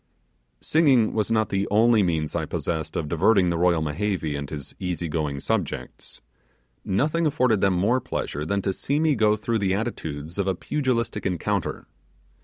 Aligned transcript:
Singing 0.61 1.13
was 1.13 1.31
not 1.31 1.49
the 1.49 1.67
only 1.69 2.01
means 2.01 2.35
I 2.35 2.47
possessed 2.47 2.95
of 2.95 3.07
diverting 3.07 3.51
the 3.51 3.57
royal 3.59 3.83
Mehevi 3.83 4.35
and 4.35 4.49
his 4.49 4.73
easy 4.79 5.07
going 5.07 5.39
subject. 5.39 6.21
Nothing 6.83 7.27
afforded 7.27 7.61
them 7.61 7.75
more 7.75 8.01
pleasure 8.01 8.43
than 8.43 8.63
to 8.63 8.73
see 8.73 8.99
me 8.99 9.13
go 9.13 9.35
through 9.35 9.59
the 9.59 9.75
attitude 9.75 10.39
of 10.39 10.59
pugilistic 10.59 11.27
encounter. 11.27 11.85